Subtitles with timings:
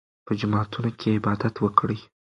[0.25, 1.99] په جوماتونو کې عبادت وکړئ.